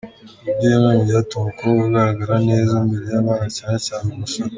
Ngibyo 0.53 0.67
bimwe 0.71 0.91
mu 0.95 1.03
byatuma 1.07 1.39
umukobwa 1.41 1.81
agaragara 1.83 2.35
neza 2.49 2.73
mbere 2.85 3.05
yabandi, 3.13 3.49
cyane 3.57 3.77
cyane 3.87 4.07
abasore. 4.15 4.49